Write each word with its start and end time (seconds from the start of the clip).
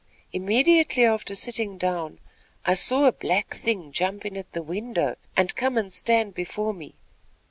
Immediately 0.33 1.05
after 1.05 1.35
sitting 1.35 1.77
down, 1.77 2.19
I 2.65 2.73
saw 2.73 3.05
a 3.05 3.11
black 3.11 3.53
thing 3.53 3.91
jump 3.91 4.25
in 4.25 4.35
at 4.35 4.49
the 4.53 4.63
window 4.63 5.15
and 5.37 5.55
come 5.55 5.77
and 5.77 5.93
stand 5.93 6.33
before 6.33 6.73
me. 6.73 6.95